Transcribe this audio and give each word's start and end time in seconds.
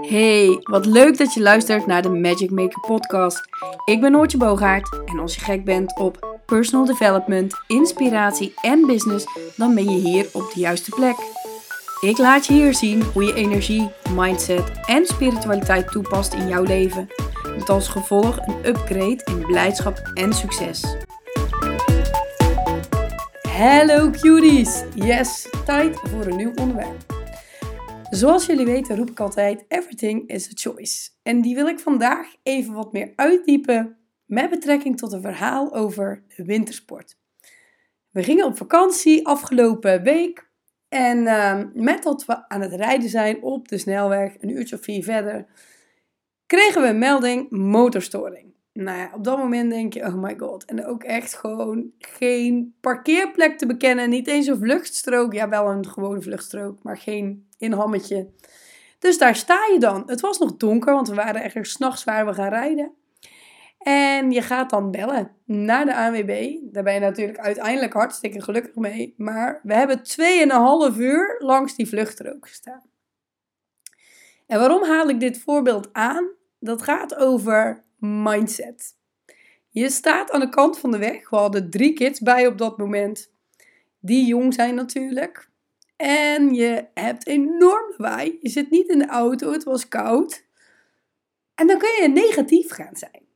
Hey, 0.00 0.58
wat 0.62 0.86
leuk 0.86 1.18
dat 1.18 1.34
je 1.34 1.40
luistert 1.40 1.86
naar 1.86 2.02
de 2.02 2.10
Magic 2.10 2.50
Maker 2.50 2.80
podcast. 2.80 3.40
Ik 3.84 4.00
ben 4.00 4.12
Noortje 4.12 4.38
Boogaard 4.38 5.00
en 5.04 5.18
als 5.18 5.34
je 5.34 5.40
gek 5.40 5.64
bent 5.64 5.98
op 5.98 6.40
personal 6.46 6.86
development, 6.86 7.54
inspiratie 7.66 8.54
en 8.60 8.86
business, 8.86 9.26
dan 9.56 9.74
ben 9.74 9.84
je 9.84 9.98
hier 9.98 10.28
op 10.32 10.52
de 10.54 10.60
juiste 10.60 10.90
plek. 10.90 11.16
Ik 12.00 12.18
laat 12.18 12.46
je 12.46 12.52
hier 12.52 12.74
zien 12.74 13.02
hoe 13.02 13.24
je 13.24 13.34
energie, 13.34 13.90
mindset 14.14 14.70
en 14.86 15.06
spiritualiteit 15.06 15.90
toepast 15.90 16.34
in 16.34 16.48
jouw 16.48 16.62
leven. 16.62 17.08
Met 17.56 17.68
als 17.68 17.88
gevolg 17.88 18.38
een 18.46 18.66
upgrade 18.66 19.20
in 19.24 19.46
blijdschap 19.46 20.10
en 20.14 20.32
succes. 20.32 20.97
Hallo 23.58 24.10
cuties! 24.10 24.82
Yes, 24.94 25.48
tijd 25.64 25.98
voor 26.00 26.26
een 26.26 26.36
nieuw 26.36 26.52
onderwerp. 26.54 27.06
Zoals 28.10 28.46
jullie 28.46 28.64
weten 28.64 28.96
roep 28.96 29.10
ik 29.10 29.20
altijd 29.20 29.64
everything 29.68 30.28
is 30.28 30.46
a 30.46 30.50
choice. 30.54 31.10
En 31.22 31.40
die 31.40 31.54
wil 31.54 31.66
ik 31.66 31.78
vandaag 31.78 32.34
even 32.42 32.74
wat 32.74 32.92
meer 32.92 33.12
uitdiepen 33.16 33.96
met 34.24 34.50
betrekking 34.50 34.96
tot 34.96 35.12
een 35.12 35.20
verhaal 35.20 35.74
over 35.74 36.24
de 36.36 36.44
wintersport. 36.44 37.18
We 38.10 38.22
gingen 38.22 38.44
op 38.46 38.56
vakantie 38.56 39.26
afgelopen 39.26 40.02
week 40.02 40.50
en 40.88 41.18
uh, 41.18 41.62
met 41.74 42.02
dat 42.02 42.24
we 42.24 42.48
aan 42.48 42.60
het 42.60 42.72
rijden 42.72 43.08
zijn 43.08 43.42
op 43.42 43.68
de 43.68 43.78
snelweg, 43.78 44.34
een 44.40 44.50
uurtje 44.50 44.76
of 44.76 44.82
vier 44.82 45.04
verder, 45.04 45.46
kregen 46.46 46.82
we 46.82 46.88
een 46.88 46.98
melding 46.98 47.50
motorstoring. 47.50 48.56
Nou 48.84 48.98
ja, 48.98 49.10
op 49.14 49.24
dat 49.24 49.38
moment 49.38 49.70
denk 49.70 49.92
je, 49.92 50.04
oh 50.04 50.14
my 50.14 50.34
god. 50.38 50.64
En 50.64 50.86
ook 50.86 51.02
echt 51.02 51.34
gewoon 51.34 51.90
geen 51.98 52.74
parkeerplek 52.80 53.58
te 53.58 53.66
bekennen. 53.66 54.10
Niet 54.10 54.26
eens 54.26 54.46
een 54.46 54.58
vluchtstrook. 54.58 55.32
Ja, 55.32 55.48
wel 55.48 55.70
een 55.70 55.86
gewone 55.86 56.22
vluchtstrook, 56.22 56.82
maar 56.82 56.96
geen 56.96 57.48
inhammetje. 57.56 58.28
Dus 58.98 59.18
daar 59.18 59.36
sta 59.36 59.58
je 59.72 59.78
dan. 59.78 60.02
Het 60.06 60.20
was 60.20 60.38
nog 60.38 60.56
donker, 60.56 60.94
want 60.94 61.08
we 61.08 61.14
waren 61.14 61.40
eigenlijk 61.40 61.68
s'nachts 61.68 62.04
waar 62.04 62.26
we 62.26 62.34
gaan 62.34 62.48
rijden. 62.48 62.92
En 63.78 64.30
je 64.30 64.42
gaat 64.42 64.70
dan 64.70 64.90
bellen 64.90 65.30
naar 65.44 65.84
de 65.84 65.96
ANWB. 65.96 66.56
Daar 66.72 66.82
ben 66.82 66.94
je 66.94 67.00
natuurlijk 67.00 67.38
uiteindelijk 67.38 67.92
hartstikke 67.92 68.42
gelukkig 68.42 68.74
mee. 68.74 69.14
Maar 69.16 69.60
we 69.62 69.74
hebben 69.74 70.00
2,5 70.92 70.98
uur 70.98 71.36
langs 71.38 71.76
die 71.76 71.88
vluchtstrook 71.88 72.48
gestaan. 72.48 72.82
En 74.46 74.58
waarom 74.58 74.82
haal 74.82 75.08
ik 75.08 75.20
dit 75.20 75.38
voorbeeld 75.38 75.88
aan? 75.92 76.28
Dat 76.58 76.82
gaat 76.82 77.16
over 77.16 77.86
mindset. 77.98 78.96
Je 79.68 79.90
staat 79.90 80.30
aan 80.30 80.40
de 80.40 80.48
kant 80.48 80.78
van 80.78 80.90
de 80.90 80.98
weg. 80.98 81.30
We 81.30 81.36
hadden 81.36 81.70
drie 81.70 81.92
kids 81.92 82.20
bij 82.20 82.46
op 82.46 82.58
dat 82.58 82.78
moment. 82.78 83.30
Die 84.00 84.26
jong 84.26 84.54
zijn 84.54 84.74
natuurlijk. 84.74 85.48
En 85.96 86.54
je 86.54 86.86
hebt 86.94 87.26
enorm 87.26 87.94
lawaai. 87.96 88.38
Je 88.40 88.48
zit 88.48 88.70
niet 88.70 88.88
in 88.88 88.98
de 88.98 89.06
auto, 89.06 89.52
het 89.52 89.64
was 89.64 89.88
koud. 89.88 90.44
En 91.54 91.66
dan 91.66 91.78
kun 91.78 92.02
je 92.02 92.08
negatief 92.08 92.70
gaan 92.70 92.96
zijn. 92.96 93.26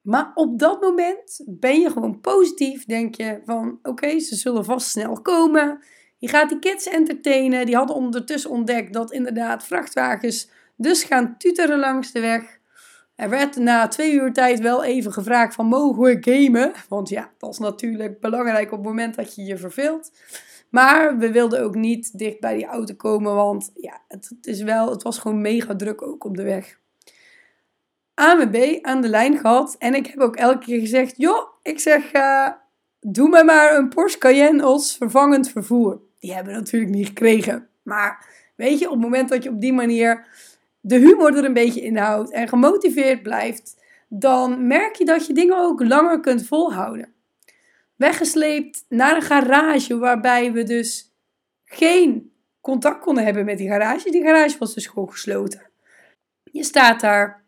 Maar 0.00 0.30
op 0.34 0.58
dat 0.58 0.80
moment 0.80 1.40
ben 1.46 1.80
je 1.80 1.90
gewoon 1.90 2.20
positief. 2.20 2.84
Denk 2.84 3.14
je 3.14 3.40
van 3.44 3.78
oké, 3.82 4.18
ze 4.18 4.36
zullen 4.36 4.64
vast 4.64 4.90
snel 4.90 5.20
komen. 5.20 5.82
Je 6.18 6.28
gaat 6.28 6.48
die 6.48 6.58
kids 6.58 6.86
entertainen. 6.86 7.66
Die 7.66 7.76
hadden 7.76 7.96
ondertussen 7.96 8.50
ontdekt 8.50 8.92
dat 8.92 9.12
inderdaad 9.12 9.64
vrachtwagens 9.64 10.50
dus 10.76 11.04
gaan 11.04 11.38
tuteren 11.38 11.78
langs 11.78 12.12
de 12.12 12.20
weg. 12.20 12.60
Er 13.22 13.28
werd 13.28 13.56
na 13.56 13.88
twee 13.88 14.12
uur 14.12 14.32
tijd 14.32 14.60
wel 14.60 14.84
even 14.84 15.12
gevraagd 15.12 15.54
van 15.54 15.66
mogen 15.66 16.02
we 16.02 16.16
gamen? 16.20 16.72
Want 16.88 17.08
ja, 17.08 17.30
dat 17.38 17.52
is 17.52 17.58
natuurlijk 17.58 18.20
belangrijk 18.20 18.72
op 18.72 18.78
het 18.78 18.86
moment 18.86 19.14
dat 19.14 19.34
je 19.34 19.44
je 19.44 19.56
verveelt. 19.56 20.12
Maar 20.68 21.18
we 21.18 21.32
wilden 21.32 21.62
ook 21.62 21.74
niet 21.74 22.18
dicht 22.18 22.40
bij 22.40 22.54
die 22.54 22.66
auto 22.66 22.94
komen, 22.94 23.34
want 23.34 23.70
ja, 23.74 24.00
het, 24.08 24.32
is 24.42 24.62
wel, 24.62 24.90
het 24.90 25.02
was 25.02 25.18
gewoon 25.18 25.40
mega 25.40 25.76
druk 25.76 26.02
ook 26.02 26.24
op 26.24 26.36
de 26.36 26.42
weg. 26.42 26.78
AMB 28.14 28.78
aan 28.80 29.00
de 29.00 29.08
lijn 29.08 29.38
gehad 29.38 29.76
en 29.78 29.94
ik 29.94 30.06
heb 30.06 30.18
ook 30.18 30.36
elke 30.36 30.64
keer 30.64 30.80
gezegd, 30.80 31.14
joh, 31.16 31.48
ik 31.62 31.80
zeg, 31.80 32.14
uh, 32.14 32.48
doe 33.00 33.28
me 33.28 33.44
maar 33.44 33.76
een 33.76 33.88
Porsche 33.88 34.18
Cayenne 34.18 34.62
als 34.62 34.96
vervangend 34.96 35.50
vervoer. 35.50 36.00
Die 36.18 36.34
hebben 36.34 36.52
we 36.52 36.58
natuurlijk 36.58 36.92
niet 36.92 37.06
gekregen. 37.06 37.68
Maar 37.82 38.26
weet 38.56 38.78
je, 38.78 38.86
op 38.86 38.92
het 38.92 39.02
moment 39.02 39.28
dat 39.28 39.42
je 39.42 39.50
op 39.50 39.60
die 39.60 39.72
manier 39.72 40.26
de 40.84 40.96
humor 40.96 41.36
er 41.36 41.44
een 41.44 41.52
beetje 41.52 41.80
in 41.80 41.96
houdt 41.96 42.30
en 42.30 42.48
gemotiveerd 42.48 43.22
blijft, 43.22 43.82
dan 44.08 44.66
merk 44.66 44.94
je 44.94 45.04
dat 45.04 45.26
je 45.26 45.32
dingen 45.32 45.58
ook 45.58 45.82
langer 45.84 46.20
kunt 46.20 46.46
volhouden. 46.46 47.12
Weggesleept 47.96 48.84
naar 48.88 49.16
een 49.16 49.22
garage 49.22 49.98
waarbij 49.98 50.52
we 50.52 50.62
dus 50.62 51.12
geen 51.64 52.32
contact 52.60 53.00
konden 53.00 53.24
hebben 53.24 53.44
met 53.44 53.58
die 53.58 53.68
garage. 53.68 54.10
Die 54.10 54.22
garage 54.22 54.58
was 54.58 54.74
dus 54.74 54.86
gewoon 54.86 55.10
gesloten. 55.10 55.70
Je 56.44 56.64
staat 56.64 57.00
daar 57.00 57.44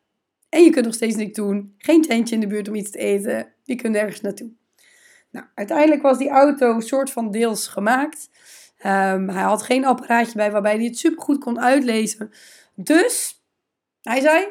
en 0.49 0.62
je 0.62 0.71
kunt 0.71 0.84
nog 0.84 0.94
steeds 0.94 1.17
niks 1.17 1.33
doen. 1.33 1.75
Geen 1.78 2.03
tentje 2.03 2.34
in 2.34 2.41
de 2.41 2.47
buurt 2.47 2.69
om 2.69 2.75
iets 2.75 2.91
te 2.91 2.99
eten. 2.99 3.53
Je 3.62 3.75
kunt 3.75 3.93
nergens 3.93 4.21
naartoe. 4.21 4.50
Nou, 5.31 5.47
uiteindelijk 5.55 6.03
was 6.03 6.19
die 6.19 6.28
auto 6.28 6.81
soort 6.81 7.11
van 7.11 7.31
deels 7.31 7.69
gemaakt. 7.69 8.28
Um, 8.78 9.28
hij 9.28 9.43
had 9.43 9.62
geen 9.62 9.84
apparaatje 9.84 10.34
bij 10.34 10.50
waarbij 10.50 10.75
hij 10.75 10.84
het 10.84 10.99
supergoed 10.99 11.39
kon 11.39 11.61
uitlezen. 11.61 12.33
Dus 12.75 13.43
hij 14.03 14.21
zei: 14.21 14.47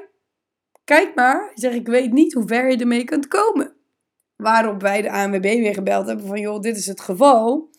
Kijk 0.83 1.15
maar. 1.15 1.51
Zegt: 1.53 1.75
Ik 1.75 1.87
weet 1.87 2.11
niet 2.11 2.33
hoe 2.33 2.47
ver 2.47 2.71
je 2.71 2.77
ermee 2.77 3.03
kunt 3.03 3.27
komen. 3.27 3.73
Waarop 4.35 4.81
wij 4.81 5.01
de 5.01 5.11
ANWB 5.11 5.41
weer 5.41 5.73
gebeld 5.73 6.07
hebben: 6.07 6.27
van 6.27 6.39
joh, 6.39 6.61
dit 6.61 6.77
is 6.77 6.87
het 6.87 7.01
geval. 7.01 7.69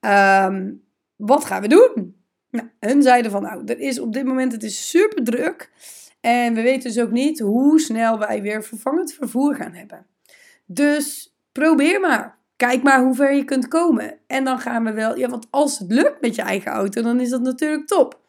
Um, 0.00 0.82
wat 1.16 1.44
gaan 1.44 1.62
we 1.62 1.68
doen? 1.68 2.16
Nou, 2.50 2.68
hun 2.80 3.02
zeiden 3.02 3.30
van 3.30 3.42
nou, 3.42 3.64
er 3.64 3.78
is 3.78 3.98
op 3.98 4.12
dit 4.12 4.24
moment 4.24 4.52
het 4.52 4.62
is 4.62 4.90
super 4.90 5.24
druk. 5.24 5.70
En 6.20 6.54
we 6.54 6.62
weten 6.62 6.92
dus 6.92 7.02
ook 7.02 7.10
niet 7.10 7.40
hoe 7.40 7.80
snel 7.80 8.18
wij 8.18 8.42
weer 8.42 8.62
vervangend 8.62 9.12
vervoer 9.12 9.54
gaan 9.54 9.72
hebben. 9.72 10.06
Dus 10.66 11.36
probeer 11.52 12.00
maar. 12.00 12.38
Kijk 12.56 12.82
maar 12.82 13.02
hoe 13.02 13.14
ver 13.14 13.34
je 13.34 13.44
kunt 13.44 13.68
komen. 13.68 14.18
En 14.26 14.44
dan 14.44 14.58
gaan 14.58 14.84
we 14.84 14.92
wel. 14.92 15.16
Ja, 15.16 15.28
want 15.28 15.46
als 15.50 15.78
het 15.78 15.92
lukt 15.92 16.20
met 16.20 16.34
je 16.34 16.42
eigen 16.42 16.72
auto, 16.72 17.02
dan 17.02 17.20
is 17.20 17.30
dat 17.30 17.40
natuurlijk 17.40 17.86
top. 17.86 18.20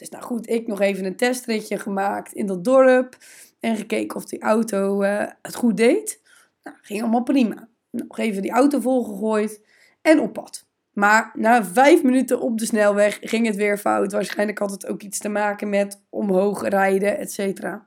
Dus 0.00 0.08
nou 0.08 0.24
goed, 0.24 0.48
ik 0.48 0.66
nog 0.66 0.80
even 0.80 1.04
een 1.04 1.16
testritje 1.16 1.78
gemaakt 1.78 2.32
in 2.32 2.46
dat 2.46 2.64
dorp. 2.64 3.16
En 3.60 3.76
gekeken 3.76 4.16
of 4.16 4.24
die 4.24 4.40
auto 4.40 5.02
uh, 5.02 5.26
het 5.42 5.54
goed 5.54 5.76
deed. 5.76 6.20
Nou, 6.62 6.76
ging 6.80 7.00
allemaal 7.00 7.22
prima. 7.22 7.68
Nog 7.90 8.18
even 8.18 8.42
die 8.42 8.50
auto 8.50 8.80
volgegooid 8.80 9.60
en 10.02 10.20
op 10.20 10.32
pad. 10.32 10.66
Maar 10.92 11.30
na 11.34 11.64
vijf 11.64 12.02
minuten 12.02 12.40
op 12.40 12.58
de 12.58 12.66
snelweg 12.66 13.18
ging 13.20 13.46
het 13.46 13.56
weer 13.56 13.78
fout. 13.78 14.12
Waarschijnlijk 14.12 14.58
had 14.58 14.70
het 14.70 14.86
ook 14.86 15.02
iets 15.02 15.18
te 15.18 15.28
maken 15.28 15.68
met 15.68 16.02
omhoog 16.08 16.68
rijden, 16.68 17.18
et 17.18 17.32
cetera. 17.32 17.86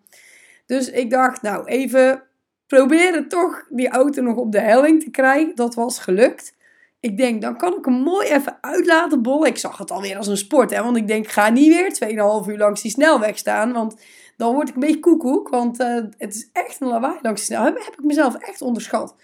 Dus 0.65 0.89
ik 0.89 1.09
dacht, 1.09 1.41
nou 1.41 1.65
even 1.65 2.23
proberen 2.67 3.27
toch 3.27 3.65
die 3.69 3.89
auto 3.89 4.21
nog 4.21 4.37
op 4.37 4.51
de 4.51 4.61
helling 4.61 5.03
te 5.03 5.11
krijgen. 5.11 5.55
Dat 5.55 5.75
was 5.75 5.99
gelukt. 5.99 6.55
Ik 7.03 7.17
denk, 7.17 7.41
dan 7.41 7.57
kan 7.57 7.77
ik 7.77 7.85
hem 7.85 7.93
mooi 7.93 8.27
even 8.27 8.57
uit 8.61 8.85
laten 8.85 9.21
bollen. 9.21 9.47
Ik 9.47 9.57
zag 9.57 9.77
het 9.77 9.91
alweer 9.91 10.17
als 10.17 10.27
een 10.27 10.37
sport, 10.37 10.69
hè. 10.69 10.83
Want 10.83 10.97
ik 10.97 11.07
denk, 11.07 11.27
ga 11.27 11.49
niet 11.49 11.99
weer 11.99 12.43
2,5 12.45 12.49
uur 12.49 12.57
langs 12.57 12.81
die 12.81 12.91
snelweg 12.91 13.37
staan. 13.37 13.73
Want 13.73 13.95
dan 14.37 14.53
word 14.53 14.69
ik 14.69 14.73
een 14.73 14.79
beetje 14.79 14.99
koekoek. 14.99 15.49
Want 15.49 15.79
uh, 15.79 15.95
het 16.17 16.35
is 16.35 16.49
echt 16.53 16.81
een 16.81 16.87
lawaai 16.87 17.17
langs 17.21 17.41
de 17.41 17.45
snelweg. 17.45 17.73
Heb, 17.73 17.83
heb 17.85 17.99
ik 17.99 18.05
mezelf 18.05 18.35
echt 18.35 18.61
onderschat. 18.61 19.15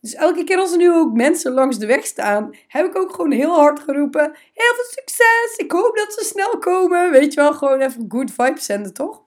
Dus 0.00 0.14
elke 0.14 0.44
keer 0.44 0.58
als 0.58 0.72
er 0.72 0.78
nu 0.78 0.92
ook 0.92 1.12
mensen 1.12 1.52
langs 1.52 1.78
de 1.78 1.86
weg 1.86 2.06
staan, 2.06 2.54
heb 2.68 2.86
ik 2.86 2.96
ook 2.96 3.10
gewoon 3.10 3.30
heel 3.30 3.54
hard 3.54 3.80
geroepen. 3.80 4.36
Heel 4.52 4.74
veel 4.74 4.84
succes! 4.90 5.56
Ik 5.56 5.72
hoop 5.72 5.96
dat 5.96 6.12
ze 6.12 6.24
snel 6.24 6.58
komen. 6.58 7.10
Weet 7.10 7.34
je 7.34 7.40
wel, 7.40 7.52
gewoon 7.52 7.80
even 7.80 8.04
good 8.08 8.30
vibes 8.30 8.64
zenden, 8.64 8.94
toch? 8.94 9.22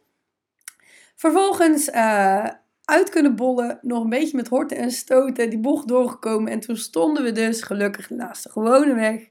Vervolgens 1.15 1.89
uh, 1.89 2.47
uit 2.89 3.09
kunnen 3.09 3.35
bollen. 3.35 3.79
Nog 3.81 4.03
een 4.03 4.09
beetje 4.09 4.35
met 4.35 4.47
horten 4.47 4.77
en 4.77 4.91
stoten 4.91 5.49
die 5.49 5.59
bocht 5.59 5.87
doorgekomen. 5.87 6.51
En 6.51 6.59
toen 6.59 6.77
stonden 6.77 7.23
we 7.23 7.31
dus 7.31 7.61
gelukkig 7.61 8.09
naast 8.09 8.43
de 8.43 8.49
gewone 8.49 8.93
weg. 8.93 9.27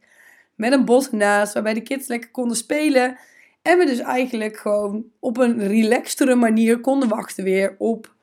Met 0.54 0.72
een 0.72 0.84
bos 0.84 1.10
naast, 1.10 1.52
waarbij 1.52 1.74
de 1.74 1.82
kids 1.82 2.08
lekker 2.08 2.30
konden 2.30 2.56
spelen. 2.56 3.18
En 3.62 3.78
we 3.78 3.86
dus 3.86 3.98
eigenlijk 3.98 4.56
gewoon 4.56 5.04
op 5.18 5.36
een 5.36 5.66
relaxtere 5.66 6.34
manier 6.34 6.80
konden 6.80 7.08
wachten 7.08 7.44
weer 7.44 7.74
op 7.78 8.14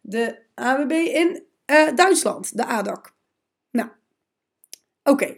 de 0.00 0.38
AWB 0.54 0.92
in 0.92 1.42
uh, 1.66 1.94
Duitsland, 1.94 2.56
de 2.56 2.66
ADAC. 2.66 3.12
Nou, 3.70 3.88
oké. 5.04 5.36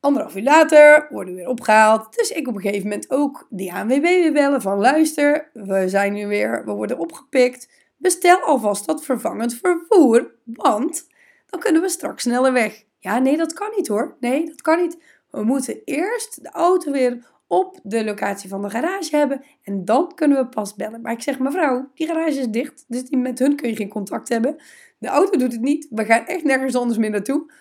Anderhalf 0.00 0.36
uur 0.36 0.42
later 0.42 1.06
worden 1.10 1.34
we 1.34 1.40
weer 1.40 1.48
opgehaald. 1.48 2.16
Dus 2.16 2.30
ik 2.30 2.48
op 2.48 2.54
een 2.54 2.60
gegeven 2.60 2.88
moment 2.88 3.10
ook 3.10 3.46
die 3.50 3.72
ANWB 3.72 4.02
weer 4.02 4.32
bellen 4.32 4.60
van 4.60 4.78
luister, 4.78 5.50
we 5.52 5.88
zijn 5.88 6.12
nu 6.12 6.26
weer, 6.26 6.64
we 6.64 6.72
worden 6.72 6.98
opgepikt. 6.98 7.68
Bestel 8.02 8.40
alvast 8.40 8.86
dat 8.86 9.04
vervangend 9.04 9.54
vervoer, 9.54 10.34
want 10.44 11.08
dan 11.46 11.60
kunnen 11.60 11.82
we 11.82 11.88
straks 11.88 12.22
sneller 12.22 12.52
weg. 12.52 12.84
Ja, 12.98 13.18
nee, 13.18 13.36
dat 13.36 13.52
kan 13.52 13.70
niet 13.76 13.88
hoor. 13.88 14.16
Nee, 14.20 14.46
dat 14.46 14.62
kan 14.62 14.80
niet. 14.80 14.98
We 15.30 15.42
moeten 15.42 15.80
eerst 15.84 16.42
de 16.42 16.50
auto 16.50 16.92
weer 16.92 17.26
op 17.46 17.80
de 17.82 18.04
locatie 18.04 18.48
van 18.48 18.62
de 18.62 18.70
garage 18.70 19.16
hebben 19.16 19.44
en 19.62 19.84
dan 19.84 20.14
kunnen 20.14 20.38
we 20.38 20.46
pas 20.46 20.74
bellen. 20.74 21.00
Maar 21.00 21.12
ik 21.12 21.22
zeg, 21.22 21.38
mevrouw, 21.38 21.90
die 21.94 22.06
garage 22.06 22.38
is 22.38 22.48
dicht, 22.48 22.84
dus 22.88 23.10
met 23.10 23.38
hun 23.38 23.56
kun 23.56 23.68
je 23.68 23.76
geen 23.76 23.88
contact 23.88 24.28
hebben. 24.28 24.56
De 24.98 25.08
auto 25.08 25.38
doet 25.38 25.52
het 25.52 25.60
niet, 25.60 25.86
we 25.90 26.04
gaan 26.04 26.26
echt 26.26 26.44
nergens 26.44 26.76
anders 26.76 26.98
meer 26.98 27.10
naartoe. 27.10 27.52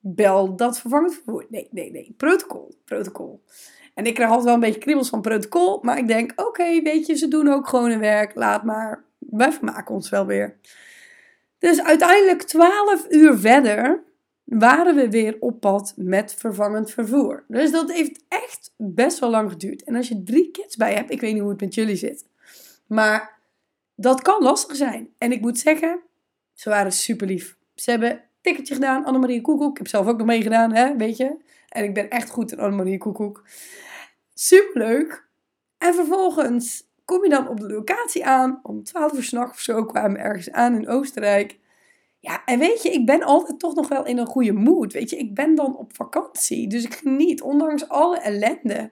Bel 0.00 0.56
dat 0.56 0.80
vervangend 0.80 1.14
vervoer. 1.14 1.46
Nee, 1.48 1.68
nee, 1.70 1.90
nee. 1.90 2.14
Protocol, 2.16 2.74
protocol. 2.84 3.42
En 3.94 4.06
ik 4.06 4.14
krijg 4.14 4.28
altijd 4.28 4.46
wel 4.46 4.54
een 4.54 4.60
beetje 4.60 4.80
kriebels 4.80 5.08
van 5.08 5.20
protocol. 5.20 5.78
Maar 5.82 5.98
ik 5.98 6.08
denk, 6.08 6.32
oké, 6.36 6.82
weet 6.82 7.06
je, 7.06 7.16
ze 7.16 7.28
doen 7.28 7.48
ook 7.48 7.68
gewoon 7.68 7.90
hun 7.90 7.98
werk. 7.98 8.34
Laat 8.34 8.64
maar. 8.64 9.08
Wij 9.30 9.52
vermaken 9.52 9.94
ons 9.94 10.08
wel 10.08 10.26
weer. 10.26 10.56
Dus 11.58 11.82
uiteindelijk 11.82 12.42
12 12.42 13.06
uur 13.08 13.38
verder 13.38 14.02
waren 14.44 14.96
we 14.96 15.10
weer 15.10 15.36
op 15.40 15.60
pad 15.60 15.94
met 15.96 16.34
vervangend 16.34 16.90
vervoer. 16.90 17.44
Dus 17.48 17.70
dat 17.70 17.92
heeft 17.92 18.24
echt 18.28 18.72
best 18.76 19.18
wel 19.18 19.30
lang 19.30 19.50
geduurd. 19.50 19.84
En 19.84 19.96
als 19.96 20.08
je 20.08 20.22
drie 20.22 20.50
kids 20.50 20.76
bij 20.76 20.94
hebt, 20.94 21.10
ik 21.10 21.20
weet 21.20 21.32
niet 21.32 21.40
hoe 21.40 21.50
het 21.50 21.60
met 21.60 21.74
jullie 21.74 21.96
zit. 21.96 22.26
Maar 22.86 23.38
dat 23.94 24.22
kan 24.22 24.42
lastig 24.42 24.76
zijn. 24.76 25.08
En 25.18 25.32
ik 25.32 25.40
moet 25.40 25.58
zeggen, 25.58 26.00
ze 26.54 26.68
waren 26.68 26.92
super 26.92 27.26
lief. 27.26 27.56
Ze 27.74 27.90
hebben 27.90 28.10
een 28.10 28.20
ticketje 28.40 28.74
gedaan, 28.74 29.04
Annemarie 29.04 29.40
Koekoek. 29.40 29.70
Ik 29.70 29.78
heb 29.78 29.88
zelf 29.88 30.06
ook 30.06 30.18
nog 30.18 30.26
meegedaan, 30.26 30.74
hè, 30.74 30.96
weet 30.96 31.16
je. 31.16 31.36
En 31.68 31.84
ik 31.84 31.94
ben 31.94 32.10
echt 32.10 32.30
goed 32.30 32.52
in 32.52 32.58
Annemarie 32.58 32.98
Koekoek. 32.98 33.44
Super 34.34 34.80
leuk. 34.82 35.28
En 35.78 35.94
vervolgens 35.94 36.89
kom 37.10 37.24
je 37.24 37.30
dan 37.30 37.48
op 37.48 37.60
de 37.60 37.72
locatie 37.72 38.26
aan. 38.26 38.60
Om 38.62 38.84
12 38.84 39.12
uur 39.12 39.22
s'nachts 39.22 39.52
of 39.52 39.60
zo 39.60 39.84
kwamen 39.84 40.12
we 40.12 40.18
ergens 40.18 40.50
aan 40.50 40.74
in 40.74 40.88
Oostenrijk. 40.88 41.58
Ja, 42.18 42.42
en 42.44 42.58
weet 42.58 42.82
je, 42.82 42.90
ik 42.90 43.06
ben 43.06 43.22
altijd 43.22 43.58
toch 43.58 43.74
nog 43.74 43.88
wel 43.88 44.04
in 44.04 44.18
een 44.18 44.26
goede 44.26 44.52
mood. 44.52 44.92
Weet 44.92 45.10
je, 45.10 45.16
ik 45.16 45.34
ben 45.34 45.54
dan 45.54 45.76
op 45.76 45.96
vakantie. 45.96 46.68
Dus 46.68 46.84
ik 46.84 46.94
geniet, 46.94 47.42
ondanks 47.42 47.88
alle 47.88 48.18
ellende. 48.18 48.90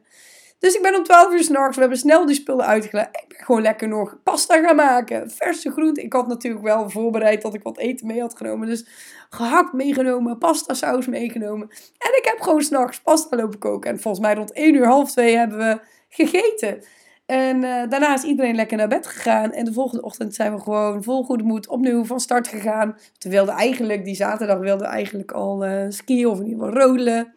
Dus 0.58 0.74
ik 0.74 0.82
ben 0.82 0.96
om 0.96 1.04
12 1.04 1.32
uur 1.32 1.42
s'nachts, 1.42 1.74
we 1.74 1.80
hebben 1.80 1.98
snel 1.98 2.26
die 2.26 2.34
spullen 2.34 2.66
uitgelegd. 2.66 3.08
Ik 3.08 3.24
ben 3.28 3.44
gewoon 3.44 3.62
lekker 3.62 3.88
nog 3.88 4.22
pasta 4.22 4.60
gaan 4.60 4.76
maken. 4.76 5.30
Verse 5.30 5.70
groente. 5.70 6.02
Ik 6.02 6.12
had 6.12 6.26
natuurlijk 6.26 6.64
wel 6.64 6.90
voorbereid 6.90 7.42
dat 7.42 7.54
ik 7.54 7.62
wat 7.62 7.78
eten 7.78 8.06
mee 8.06 8.20
had 8.20 8.36
genomen. 8.36 8.68
Dus 8.68 8.86
gehakt 9.30 9.72
meegenomen, 9.72 10.38
pasta 10.38 10.74
saus 10.74 11.06
meegenomen. 11.06 11.68
En 11.98 12.18
ik 12.18 12.24
heb 12.24 12.40
gewoon 12.40 12.62
s'nachts 12.62 13.00
pasta 13.00 13.36
lopen 13.36 13.58
koken. 13.58 13.90
En 13.90 14.00
volgens 14.00 14.24
mij 14.24 14.34
rond 14.34 14.52
1 14.52 14.74
uur, 14.74 14.86
half 14.86 15.10
2 15.10 15.36
hebben 15.36 15.58
we 15.58 15.80
gegeten. 16.08 16.82
En 17.28 17.56
uh, 17.56 17.88
daarna 17.88 18.14
is 18.14 18.22
iedereen 18.22 18.54
lekker 18.54 18.76
naar 18.76 18.88
bed 18.88 19.06
gegaan. 19.06 19.52
En 19.52 19.64
de 19.64 19.72
volgende 19.72 20.02
ochtend 20.02 20.34
zijn 20.34 20.54
we 20.54 20.60
gewoon 20.60 21.02
vol 21.02 21.24
goede 21.24 21.42
moed 21.42 21.68
opnieuw 21.68 22.04
van 22.04 22.20
start 22.20 22.48
gegaan. 22.48 22.98
We 23.18 23.28
wilden 23.28 23.54
eigenlijk, 23.54 24.04
die 24.04 24.14
zaterdag 24.14 24.58
wilden 24.58 24.86
we 24.86 24.92
eigenlijk 24.92 25.32
al 25.32 25.66
uh, 25.66 25.84
skiën 25.88 26.26
of 26.26 26.38
in 26.38 26.46
ieder 26.46 26.64
geval 26.64 26.80
rodelen. 26.80 27.34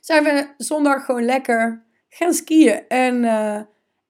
Zijn 0.00 0.24
we 0.24 0.48
zondag 0.56 1.04
gewoon 1.04 1.24
lekker 1.24 1.84
gaan 2.08 2.32
skiën. 2.32 2.88
En 2.88 3.24
uh, 3.24 3.60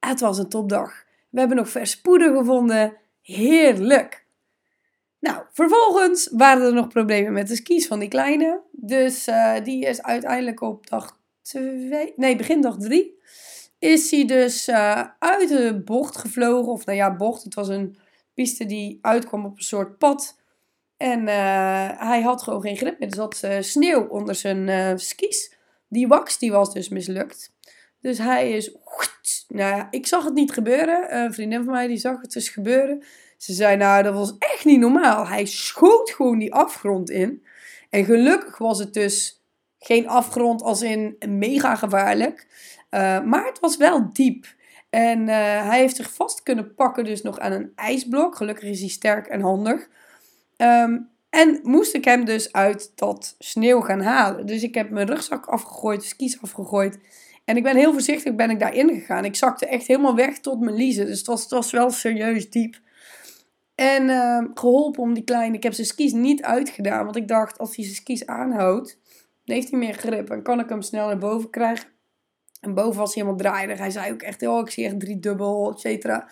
het 0.01 0.21
was 0.21 0.39
een 0.39 0.49
topdag. 0.49 1.05
We 1.31 1.39
hebben 1.39 1.57
nog 1.57 1.69
vers 1.69 2.01
poeder 2.01 2.37
gevonden. 2.37 2.97
Heerlijk. 3.23 4.27
Nou, 5.21 5.43
vervolgens 5.53 6.29
waren 6.33 6.67
er 6.67 6.75
nog 6.75 6.89
problemen 6.89 7.33
met 7.33 7.49
de 7.49 7.57
skis 7.57 7.87
van 7.87 7.99
die 7.99 8.09
kleine. 8.09 8.61
Dus 8.71 9.29
die 9.63 9.85
is 9.85 10.03
uiteindelijk 10.03 10.61
op 10.61 10.87
dag 10.87 11.19
2, 11.43 12.13
nee, 12.17 12.37
begin 12.37 12.61
dag 12.61 12.77
3 12.79 13.17
is 13.79 14.11
hij 14.11 14.25
dus 14.25 14.69
uh, 14.69 15.03
uit 15.19 15.49
de 15.49 15.83
bocht 15.85 16.17
gevlogen. 16.17 16.73
Of 16.73 16.87
nou 16.87 16.99
ja, 16.99 17.17
bocht. 17.17 17.43
Het 17.43 17.55
was 17.55 17.69
een 17.69 17.99
piste 18.35 18.67
die 18.67 18.99
uitkwam 19.01 19.45
op 19.45 19.57
een 19.57 19.63
soort 19.63 19.99
pad. 19.99 20.41
En 20.97 21.21
uh, 21.21 21.89
hij 22.09 22.23
had 22.23 22.43
gewoon 22.43 22.61
geen 22.61 22.77
grip 22.77 22.99
meer. 22.99 23.09
Er 23.09 23.15
zat 23.15 23.43
uh, 23.45 23.61
sneeuw 23.61 24.07
onder 24.07 24.35
zijn 24.35 24.99
skis. 24.99 25.55
Die 25.89 26.09
wax 26.09 26.39
die 26.39 26.53
was 26.53 26.73
dus 26.73 26.89
mislukt. 26.89 27.55
Dus 28.01 28.19
hij 28.19 28.51
is... 28.53 28.77
Nou 29.49 29.77
ja, 29.77 29.89
ik 29.91 30.07
zag 30.07 30.25
het 30.25 30.35
niet 30.35 30.53
gebeuren. 30.53 31.17
Een 31.17 31.35
vriendin 31.35 31.65
van 31.65 31.73
mij 31.73 31.87
die 31.87 31.97
zag 31.97 32.21
het 32.21 32.33
dus 32.33 32.49
gebeuren. 32.49 33.05
Ze 33.37 33.53
zei, 33.53 33.77
nou, 33.77 34.03
dat 34.03 34.15
was 34.15 34.35
echt 34.39 34.65
niet 34.65 34.81
normaal. 34.81 35.27
Hij 35.27 35.47
schoot 35.47 36.11
gewoon 36.11 36.39
die 36.39 36.55
afgrond 36.55 37.11
in. 37.11 37.47
En 37.91 38.05
gelukkig 38.05 38.59
was 38.59 38.79
het 38.79 38.95
dus 38.95 39.36
geen 39.87 40.09
afgrond 40.09 40.63
als 40.63 40.83
in 40.83 41.17
mega 41.29 41.77
gevaarlijk. 41.77 42.47
Uh, 42.91 43.23
maar 43.23 43.47
het 43.47 43.61
was 43.61 43.77
wel 43.77 44.13
diep. 44.13 44.47
En 44.91 45.21
uh, 45.21 45.27
hij 45.69 45.79
heeft 45.79 45.97
zich 45.97 46.15
vast 46.15 46.43
kunnen 46.43 46.75
pakken 46.75 47.05
dus 47.05 47.23
nog 47.23 47.39
aan 47.39 47.53
een 47.53 47.73
ijsblok. 47.75 48.37
Gelukkig 48.37 48.69
is 48.69 48.81
hij 48.81 48.89
sterk 48.89 49.27
en 49.27 49.41
handig. 49.41 49.89
Um, 50.57 51.09
en 51.31 51.61
moest 51.63 51.95
ik 51.95 52.05
hem 52.05 52.25
dus 52.25 52.53
uit 52.53 52.93
dat 52.95 53.35
sneeuw 53.39 53.81
gaan 53.81 54.01
halen. 54.01 54.47
Dus 54.47 54.63
ik 54.63 54.75
heb 54.75 54.91
mijn 54.91 55.07
rugzak 55.07 55.47
afgegooid, 55.47 56.05
skis 56.05 56.43
afgegooid. 56.43 56.99
En 57.45 57.57
ik 57.57 57.63
ben 57.63 57.77
heel 57.77 57.93
voorzichtig 57.93 58.35
ben 58.35 58.51
ik 58.51 58.61
daarin 58.61 58.89
gegaan. 58.89 59.25
Ik 59.25 59.37
zakte 59.37 59.67
echt 59.67 59.87
helemaal 59.87 60.15
weg 60.15 60.39
tot 60.39 60.61
mijn 60.61 60.77
liezen. 60.77 61.07
Dus 61.07 61.19
het 61.19 61.27
was, 61.27 61.43
het 61.43 61.51
was 61.51 61.71
wel 61.71 61.91
serieus 61.91 62.51
diep. 62.51 62.81
En 63.75 64.09
uh, 64.09 64.45
geholpen 64.55 65.03
om 65.03 65.15
die 65.15 65.25
kleine... 65.25 65.57
Ik 65.57 65.63
heb 65.63 65.73
zijn 65.73 65.87
skis 65.87 66.13
niet 66.13 66.43
uitgedaan. 66.43 67.05
Want 67.05 67.17
ik 67.17 67.29
dacht, 67.29 67.59
als 67.59 67.77
hij 67.77 67.85
zijn 67.85 67.97
skis 67.97 68.27
aanhoudt... 68.27 68.99
dan 69.47 69.57
heeft 69.57 69.71
hij 69.71 69.79
meer 69.79 69.95
grip. 69.95 70.31
En 70.31 70.43
kan 70.43 70.61
ik 70.61 70.69
hem 70.69 70.83
snel 70.83 71.07
naar 71.07 71.19
boven 71.19 71.51
krijgen. 71.51 71.89
En 72.61 72.75
boven 72.75 73.01
was 73.01 73.15
hij 73.15 73.23
helemaal 73.23 73.43
draaierig. 73.43 73.79
Hij 73.79 73.91
zei 73.91 74.13
ook 74.13 74.23
echt, 74.23 74.47
oh, 74.47 74.59
ik 74.59 74.71
zie 74.71 74.85
echt 74.85 75.01
drie 75.01 75.19
dubbel, 75.19 75.71
et 75.71 75.81
cetera. 75.81 76.29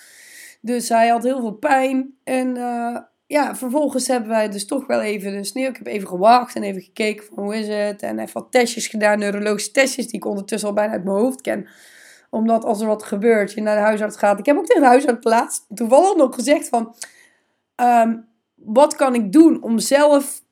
Dus 0.61 0.89
hij 0.89 1.09
had 1.09 1.23
heel 1.23 1.41
veel 1.41 1.53
pijn. 1.53 2.15
En 2.25 2.57
uh, 2.57 2.99
ja, 3.27 3.57
vervolgens 3.57 4.07
hebben 4.07 4.29
wij 4.29 4.49
dus 4.49 4.67
toch 4.67 4.87
wel 4.87 5.01
even 5.01 5.33
de 5.33 5.45
sneeuw. 5.45 5.69
Ik 5.69 5.77
heb 5.77 5.87
even 5.87 6.09
gewacht 6.09 6.55
en 6.55 6.63
even 6.63 6.83
gekeken 6.83 7.25
van 7.25 7.45
hoe 7.45 7.57
is 7.57 7.69
het. 7.69 8.03
En 8.03 8.19
even 8.19 8.35
wat 8.35 8.53
testjes 8.53 8.87
gedaan, 8.87 9.19
neurologische 9.19 9.71
testjes 9.71 10.07
die 10.07 10.17
ik 10.17 10.25
ondertussen 10.25 10.69
al 10.69 10.75
bijna 10.75 10.93
uit 10.93 11.05
mijn 11.05 11.17
hoofd 11.17 11.41
ken. 11.41 11.69
Omdat 12.31 12.65
als 12.65 12.81
er 12.81 12.87
wat 12.87 13.03
gebeurt, 13.03 13.53
je 13.53 13.61
naar 13.61 13.77
de 13.77 13.83
huisarts 13.83 14.17
gaat. 14.17 14.39
Ik 14.39 14.47
heb 14.47 14.57
ook 14.57 14.67
tegen 14.67 14.83
de 14.83 14.89
huisarts 14.89 15.27
laatst 15.27 15.67
toevallig 15.75 16.17
nog 16.17 16.35
gezegd 16.35 16.69
van... 16.69 16.95
Um, 17.83 18.33
wat 18.55 18.97
kan 18.97 19.15
ik 19.15 19.33
doen 19.33 19.63
om 19.63 19.79
zelf 19.79 20.44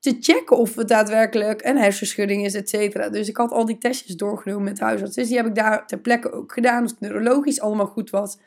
te 0.00 0.16
checken 0.20 0.56
of 0.56 0.74
het 0.74 0.88
daadwerkelijk 0.88 1.64
een 1.64 1.76
hersenschudding 1.76 2.44
is, 2.44 2.54
et 2.54 2.68
cetera. 2.68 3.08
Dus 3.08 3.28
ik 3.28 3.36
had 3.36 3.52
al 3.52 3.64
die 3.64 3.78
testjes 3.78 4.16
doorgenomen 4.16 4.64
met 4.64 4.80
huisarts. 4.80 5.14
Dus 5.14 5.28
die 5.28 5.36
heb 5.36 5.46
ik 5.46 5.54
daar 5.54 5.86
ter 5.86 5.98
plekke 5.98 6.32
ook 6.32 6.52
gedaan, 6.52 6.84
of 6.84 6.90
het 6.90 7.00
neurologisch 7.00 7.60
allemaal 7.60 7.86
goed 7.86 8.10
was. 8.10 8.38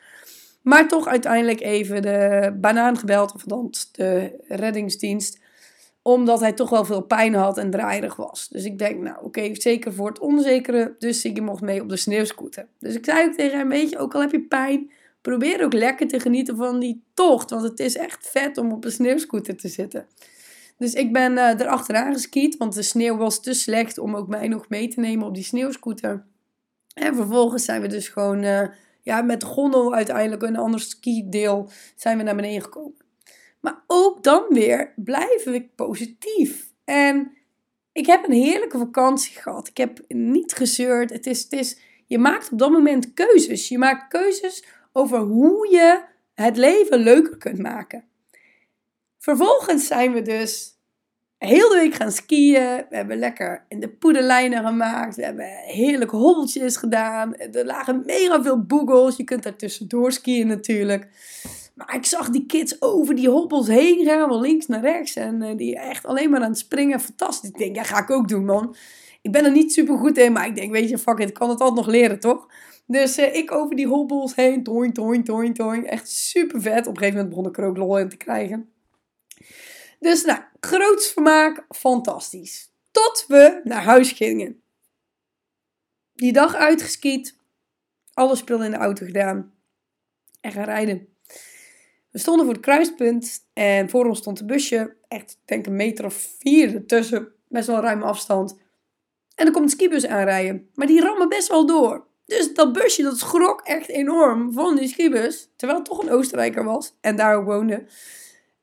Maar 0.62 0.88
toch 0.88 1.08
uiteindelijk 1.08 1.62
even 1.62 2.02
de 2.02 2.54
banaan 2.62 2.98
gebeld, 2.98 3.34
of 3.34 3.44
dan 3.44 3.74
de 3.92 4.40
reddingsdienst. 4.48 5.42
Omdat 6.02 6.40
hij 6.40 6.54
toch 6.54 6.70
wel 6.70 6.86
veel 6.86 7.02
pijn 7.02 7.34
had 7.34 7.58
en 7.58 7.70
draaierig 7.70 8.16
was. 8.16 8.48
Dus 8.50 8.64
ik 8.66 8.78
denk, 8.78 9.02
nou 9.02 9.18
oké, 9.22 9.50
zeker 9.54 9.94
voor 9.94 10.08
het 10.08 10.20
onzekere. 10.20 10.96
Dus 11.00 11.26
ik 11.26 11.42
mocht 11.42 11.62
mee 11.62 11.82
op 11.82 11.90
de 11.90 11.98
sneeuwscooter. 11.98 12.68
Dus 12.80 12.96
ik 12.96 13.06
zei 13.06 13.28
ook 13.28 13.34
tegen 13.34 13.58
hem, 13.58 13.70
weet 13.70 13.90
je, 13.90 13.98
ook 13.98 14.16
al 14.16 14.22
heb 14.22 14.32
je 14.32 14.42
pijn, 14.42 14.92
probeer 15.22 15.64
ook 15.64 15.74
lekker 15.74 16.08
te 16.08 16.20
genieten 16.20 16.56
van 16.56 16.80
die 16.80 17.04
tocht. 17.14 17.50
Want 17.50 17.64
het 17.64 17.80
is 17.80 17.96
echt 17.96 18.30
vet 18.32 18.58
om 18.58 18.72
op 18.72 18.86
een 18.86 18.92
sneeuwscooter 18.92 19.56
te 19.56 19.68
zitten. 19.68 20.06
Dus 20.78 20.94
ik 20.94 21.14
ben 21.14 21.32
uh, 21.32 21.60
erachteraan 21.60 22.14
geskiet, 22.14 22.58
want 22.58 22.74
de 22.74 22.82
sneeuw 22.82 23.18
was 23.18 23.42
te 23.42 23.54
slecht 23.54 23.98
om 23.98 24.16
ook 24.16 24.28
mij 24.28 24.48
nog 24.48 24.70
mee 24.70 24.88
te 24.88 25.00
nemen 25.00 25.28
op 25.28 25.34
die 25.34 25.44
sneeuwscooter. 25.44 26.26
En 26.94 27.16
vervolgens 27.16 27.66
zijn 27.66 27.82
we 27.82 27.88
dus 27.88 28.08
gewoon 28.08 28.44
uh, 28.44 28.68
ja, 29.02 29.22
met 29.22 29.40
de 29.40 29.46
gondel 29.46 29.94
uiteindelijk 29.94 30.42
een 30.42 30.58
ander 30.58 30.80
skideel 30.80 31.70
zijn 31.96 32.18
we 32.18 32.24
naar 32.24 32.36
beneden 32.36 32.62
gekomen. 32.62 32.98
Maar 33.60 33.84
ook 33.88 34.24
dan 34.24 34.46
weer 34.50 34.94
blijf 34.96 35.46
ik 35.46 35.76
positief. 35.76 36.72
En 36.84 37.32
ik 37.92 38.06
heb 38.06 38.26
een 38.26 38.34
heerlijke 38.34 38.78
vakantie 38.78 39.42
gehad. 39.42 39.68
Ik 39.68 39.78
heb 39.78 40.00
niet 40.08 40.54
gezeurd. 40.54 41.10
Het 41.10 41.26
is, 41.26 41.44
het 41.44 41.52
is, 41.52 41.80
je 42.06 42.18
maakt 42.18 42.52
op 42.52 42.60
dat 42.60 42.72
moment 42.72 43.14
keuzes. 43.14 43.68
Je 43.68 43.78
maakt 43.78 44.08
keuzes 44.08 44.66
over 44.94 45.20
hoe 45.20 45.72
je 45.72 46.04
het 46.34 46.58
leven 46.58 47.00
leuker 47.00 47.38
kunt 47.38 47.60
maken. 47.60 48.04
Vervolgens 49.24 49.88
zijn 49.88 50.14
we 50.14 50.22
dus 50.22 50.80
heel 51.38 51.70
de 51.70 51.76
week 51.76 51.94
gaan 51.94 52.12
skiën. 52.12 52.86
We 52.90 52.96
hebben 52.96 53.18
lekker 53.18 53.66
in 53.68 53.80
de 53.80 53.90
poederlijnen 53.90 54.66
gemaakt. 54.66 55.16
We 55.16 55.24
hebben 55.24 55.46
heerlijke 55.66 56.16
hobbeltjes 56.16 56.78
gedaan. 56.78 57.36
Er 57.36 57.66
lagen 57.66 58.04
mega 58.06 58.44
veel 58.44 58.62
boegels. 58.62 59.18
Je 59.18 59.24
kunt 59.24 59.44
daar 59.44 59.56
tussendoor 59.56 60.12
skiën 60.12 60.48
natuurlijk. 60.48 61.08
Maar 61.76 61.96
ik 61.96 62.06
zag 62.06 62.30
die 62.30 62.46
kids 62.46 62.82
over 62.82 63.16
die 63.16 63.30
hobbels 63.30 63.68
heen 63.68 64.06
gaan, 64.06 64.30
van 64.30 64.42
links 64.42 64.68
naar 64.68 64.82
rechts. 64.82 65.16
En 65.16 65.42
uh, 65.42 65.58
die 65.58 65.80
echt 65.80 66.06
alleen 66.06 66.30
maar 66.30 66.42
aan 66.42 66.50
het 66.50 66.58
springen. 66.58 67.00
Fantastisch. 67.00 67.50
Ik 67.50 67.58
denk, 67.58 67.76
ja, 67.76 67.84
ga 67.84 68.00
ik 68.00 68.12
ook 68.12 68.28
doen, 68.28 68.46
man. 68.46 68.76
Ik 69.22 69.32
ben 69.32 69.46
er 69.46 69.52
niet 69.52 69.74
super 69.74 69.98
goed 69.98 70.18
in, 70.18 70.32
maar 70.32 70.48
ik 70.48 70.56
denk, 70.56 70.72
weet 70.72 70.90
je, 70.90 70.98
fuck 70.98 71.20
it, 71.20 71.28
ik 71.28 71.34
kan 71.34 71.50
het 71.50 71.60
altijd 71.60 71.86
nog 71.86 71.96
leren, 71.96 72.20
toch? 72.20 72.48
Dus 72.86 73.20
uh, 73.20 73.36
ik 73.36 73.52
over 73.52 73.76
die 73.76 73.88
hobbels 73.88 74.36
heen, 74.36 74.64
toin, 74.64 74.94
toin, 74.94 75.24
toin, 75.24 75.54
toin. 75.54 75.88
Echt 75.88 76.10
super 76.10 76.62
vet. 76.62 76.88
Op 76.88 76.94
een 76.94 76.98
gegeven 76.98 77.20
moment 77.20 77.30
begon 77.36 77.50
ik 77.50 77.60
ook 77.60 77.78
lol 77.78 78.00
in 78.00 78.10
te 78.10 78.18
krijgen. 78.18 78.73
Dus 80.04 80.24
nou, 80.24 80.40
groots 80.60 81.12
vermaak, 81.12 81.66
fantastisch. 81.70 82.72
Tot 82.92 83.26
we 83.28 83.62
naar 83.64 83.84
huis 83.84 84.12
gingen. 84.12 84.62
Die 86.14 86.34
dag 86.34 86.56
uitgeskiet, 86.56 87.38
alle 88.14 88.36
spullen 88.36 88.66
in 88.66 88.72
de 88.72 88.78
auto 88.78 89.06
gedaan 89.06 89.54
en 90.42 90.52
gaan 90.52 90.64
rijden. 90.64 91.08
We 92.12 92.20
stonden 92.20 92.46
voor 92.46 92.54
het 92.54 92.64
kruispunt 92.64 93.46
en 93.54 93.90
voor 93.90 94.06
ons 94.06 94.18
stond 94.18 94.40
een 94.40 94.48
busje, 94.48 94.96
echt 95.08 95.38
denk 95.46 95.66
een 95.66 95.76
meter 95.76 96.06
of 96.06 96.36
vier 96.40 96.76
ertussen, 96.76 97.34
best 97.48 97.68
wel 97.68 97.82
ruime 97.82 98.04
afstand. 98.04 98.58
En 99.36 99.46
dan 99.46 99.54
komt 99.54 99.66
een 99.66 99.78
skibus 99.78 100.06
aanrijden, 100.06 100.70
maar 100.74 100.88
die 100.88 101.02
rammen 101.02 101.30
best 101.30 101.48
wel 101.48 101.66
door. 101.66 102.08
Dus 102.26 102.54
dat 102.54 102.74
busje 102.74 103.04
dat 103.04 103.18
schrok 103.18 103.62
echt 103.62 103.88
enorm 103.88 104.54
van 104.54 104.76
die 104.76 104.88
skibus, 104.88 105.50
terwijl 105.56 105.80
het 105.80 105.88
toch 105.90 106.04
een 106.04 106.12
Oostenrijker 106.12 106.64
was 106.64 106.98
en 107.02 107.16
daar 107.16 107.36
ook 107.36 107.46
woonde. 107.46 107.86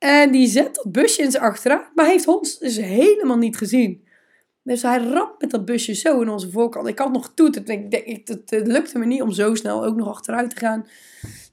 En 0.03 0.31
die 0.31 0.47
zet 0.47 0.75
dat 0.75 0.91
busje 0.91 1.21
in 1.21 1.31
zijn 1.31 1.43
achteruit, 1.43 1.89
maar 1.95 2.05
heeft 2.05 2.27
ons 2.27 2.57
dus 2.57 2.77
helemaal 2.77 3.37
niet 3.37 3.57
gezien. 3.57 4.07
Dus 4.63 4.81
hij 4.81 4.97
ramt 4.97 5.41
met 5.41 5.51
dat 5.51 5.65
busje 5.65 5.93
zo 5.93 6.21
in 6.21 6.29
onze 6.29 6.51
voorkant. 6.51 6.87
Ik 6.87 6.99
had 6.99 7.11
nog 7.11 7.31
toeterd. 7.35 7.69
Ik 7.69 7.91
denk, 7.91 8.27
het, 8.27 8.49
het, 8.49 8.67
lukte 8.67 8.99
me 8.99 9.05
niet 9.05 9.21
om 9.21 9.31
zo 9.31 9.55
snel 9.55 9.85
ook 9.85 9.95
nog 9.95 10.07
achteruit 10.07 10.49
te 10.49 10.55
gaan. 10.55 10.85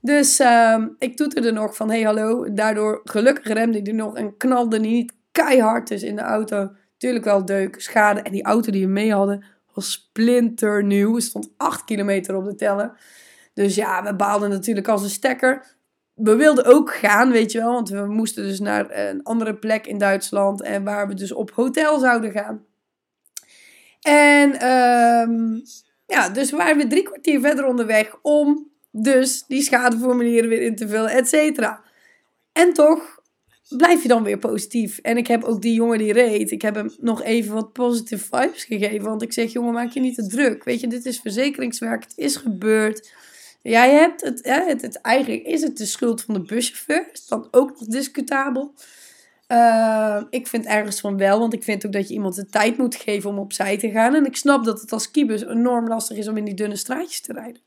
Dus 0.01 0.41
uh, 0.41 0.85
ik 0.99 1.17
toeterde 1.17 1.53
nog 1.53 1.77
van, 1.77 1.91
hey 1.91 2.03
hallo. 2.03 2.53
Daardoor 2.53 3.01
gelukkig 3.05 3.53
remde 3.53 3.81
hij 3.83 3.93
nog 3.93 4.17
en 4.17 4.37
knalde 4.37 4.81
niet 4.81 5.13
keihard. 5.33 5.89
Dus 5.89 6.03
in 6.03 6.17
de 6.17 6.23
auto 6.23 6.71
natuurlijk 6.93 7.25
wel 7.25 7.45
deuk, 7.45 7.81
schade. 7.81 8.21
En 8.21 8.33
die 8.33 8.45
auto 8.45 8.73
die 8.73 8.87
we 8.87 8.93
mee 8.93 9.13
hadden 9.13 9.45
was 9.75 9.93
splinternieuw. 9.93 11.15
Er 11.15 11.23
stond 11.23 11.51
8 11.57 11.85
kilometer 11.85 12.37
op 12.37 12.45
de 12.45 12.55
teller. 12.55 12.99
Dus 13.55 13.75
ja, 13.75 14.03
we 14.03 14.15
baalden 14.15 14.51
natuurlijk 14.51 14.89
als 14.89 15.03
een 15.03 15.11
stekker. 15.11 15.78
We 16.19 16.37
wilden 16.37 16.65
ook 16.65 16.95
gaan, 16.95 17.31
weet 17.31 17.53
je 17.53 17.59
wel. 17.59 17.73
Want 17.73 17.89
we 17.89 18.07
moesten 18.07 18.43
dus 18.43 18.61
naar 18.61 19.09
een 19.09 19.23
andere 19.23 19.55
plek 19.55 19.87
in 19.87 19.99
Duitsland. 19.99 20.63
En 20.63 20.85
waar 20.85 21.09
we 21.09 21.15
dus 21.15 21.33
op 21.33 21.51
hotel 21.51 21.99
zouden 21.99 22.31
gaan. 22.31 22.65
En 24.01 24.69
um, 24.69 25.63
ja, 26.07 26.29
dus 26.29 26.51
waren 26.51 26.77
we 26.77 26.87
drie 26.87 27.03
kwartier 27.03 27.41
verder 27.41 27.67
onderweg 27.67 28.19
om 28.23 28.71
dus 28.91 29.45
die 29.47 29.63
schadeformulieren 29.63 30.49
weer 30.49 30.63
in 30.63 30.77
te 30.77 30.89
vullen, 30.89 31.11
et 31.11 31.29
cetera. 31.29 31.83
En 32.53 32.73
toch 32.73 33.21
blijf 33.69 34.03
je 34.03 34.09
dan 34.09 34.23
weer 34.23 34.39
positief. 34.39 34.99
En 34.99 35.17
ik 35.17 35.27
heb 35.27 35.45
ook 35.45 35.63
die 35.63 35.75
jongen 35.75 35.99
die 35.99 36.13
reed, 36.13 36.51
ik 36.51 36.63
heb 36.63 36.75
hem 36.75 36.91
nog 37.01 37.23
even 37.23 37.55
wat 37.55 37.73
positive 37.73 38.25
vibes 38.25 38.65
gegeven. 38.65 39.09
Want 39.09 39.23
ik 39.23 39.33
zeg, 39.33 39.53
jongen, 39.53 39.73
maak 39.73 39.91
je 39.91 40.01
niet 40.01 40.15
te 40.15 40.27
druk. 40.27 40.65
Weet 40.65 40.81
je, 40.81 40.87
dit 40.87 41.05
is 41.05 41.21
verzekeringswerk, 41.21 42.03
het 42.03 42.13
is 42.17 42.37
gebeurd. 42.37 43.13
Jij 43.69 43.95
hebt 43.95 44.21
het, 44.21 44.41
het, 44.83 45.01
eigenlijk 45.01 45.45
is 45.45 45.63
het 45.63 45.77
de 45.77 45.87
schuld 45.87 46.23
van 46.23 46.35
de 46.35 46.41
buschauffeur. 46.41 47.09
Is 47.13 47.27
dan 47.27 47.49
ook 47.51 47.71
nog 47.71 47.89
discutabel. 47.89 48.75
Uh, 49.49 50.23
ik 50.31 50.47
vind 50.47 50.67
ergens 50.67 51.01
van 51.01 51.17
wel, 51.17 51.39
want 51.39 51.53
ik 51.53 51.63
vind 51.63 51.87
ook 51.87 51.93
dat 51.93 52.09
je 52.09 52.15
iemand 52.15 52.35
de 52.35 52.47
tijd 52.47 52.79
moet 52.79 52.95
geven 52.95 53.31
om 53.31 53.39
opzij 53.39 53.79
te 53.79 53.91
gaan. 53.91 54.15
En 54.15 54.27
ik 54.27 54.37
snap 54.37 54.65
dat 54.65 54.81
het 54.81 54.93
als 54.93 55.11
kiebus 55.11 55.45
enorm 55.45 55.89
lastig 55.89 56.17
is 56.17 56.29
om 56.29 56.37
in 56.37 56.45
die 56.45 56.55
dunne 56.55 56.77
straatjes 56.77 57.21
te 57.21 57.33
rijden. 57.33 57.63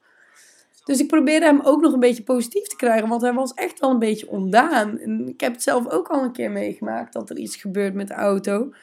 Dus 0.85 0.99
ik 0.99 1.07
probeerde 1.07 1.45
hem 1.45 1.59
ook 1.63 1.81
nog 1.81 1.93
een 1.93 1.99
beetje 1.99 2.23
positief 2.23 2.67
te 2.67 2.75
krijgen, 2.75 3.09
want 3.09 3.21
hij 3.21 3.33
was 3.33 3.53
echt 3.53 3.79
wel 3.79 3.89
een 3.89 3.99
beetje 3.99 4.29
ondaan. 4.29 4.99
En 4.99 5.27
ik 5.27 5.41
heb 5.41 5.51
het 5.51 5.63
zelf 5.63 5.89
ook 5.89 6.07
al 6.07 6.23
een 6.23 6.31
keer 6.31 6.51
meegemaakt 6.51 7.13
dat 7.13 7.29
er 7.29 7.37
iets 7.37 7.55
gebeurt 7.55 7.93
met 7.93 8.07
de 8.07 8.13
auto. 8.13 8.73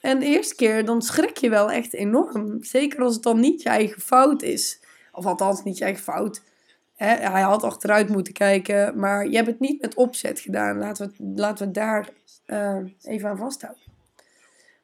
En 0.00 0.18
de 0.18 0.26
eerste 0.26 0.54
keer, 0.54 0.84
dan 0.84 1.02
schrik 1.02 1.36
je 1.36 1.48
wel 1.48 1.70
echt 1.70 1.94
enorm. 1.94 2.64
Zeker 2.64 3.02
als 3.02 3.14
het 3.14 3.22
dan 3.22 3.40
niet 3.40 3.62
je 3.62 3.68
eigen 3.68 4.00
fout 4.00 4.42
is. 4.42 4.80
Of 5.12 5.26
althans, 5.26 5.64
niet 5.64 5.78
je 5.78 5.84
eigen 5.84 6.02
fout. 6.02 6.42
Hij 7.06 7.42
had 7.42 7.62
achteruit 7.62 8.08
moeten 8.08 8.32
kijken, 8.32 8.98
maar 8.98 9.28
je 9.28 9.36
hebt 9.36 9.48
het 9.48 9.60
niet 9.60 9.80
met 9.80 9.94
opzet 9.94 10.40
gedaan. 10.40 10.78
Laten 10.78 11.14
we, 11.16 11.32
laten 11.34 11.66
we 11.66 11.72
daar 11.72 12.08
uh, 12.46 12.78
even 13.02 13.28
aan 13.28 13.36
vasthouden. 13.36 13.82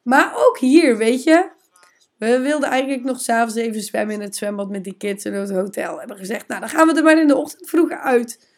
Maar 0.01 0.33
ook 0.35 0.59
hier, 0.59 0.97
weet 0.97 1.23
je, 1.23 1.49
we 2.17 2.39
wilden 2.39 2.69
eigenlijk 2.69 3.03
nog 3.03 3.19
s'avonds 3.19 3.55
even 3.55 3.81
zwemmen 3.81 4.15
in 4.15 4.21
het 4.21 4.35
zwembad 4.35 4.69
met 4.69 4.83
die 4.83 4.97
kids 4.97 5.25
in 5.25 5.33
het 5.33 5.51
hotel. 5.51 5.93
We 5.93 5.99
hebben 5.99 6.17
gezegd, 6.17 6.47
nou 6.47 6.59
dan 6.59 6.69
gaan 6.69 6.87
we 6.87 6.93
er 6.93 7.03
maar 7.03 7.19
in 7.19 7.27
de 7.27 7.35
ochtend 7.35 7.69
vroeg 7.69 7.89
uit. 7.89 8.53